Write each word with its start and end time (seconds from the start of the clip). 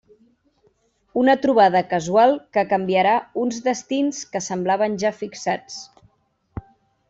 Una 1.23 1.35
trobada 1.43 1.81
casual 1.91 2.33
que 2.57 2.65
canviarà 2.73 3.13
uns 3.43 3.61
destins 3.69 4.25
que 4.33 4.45
semblaven 4.49 4.99
ja 5.05 5.15
fixats. 5.23 5.81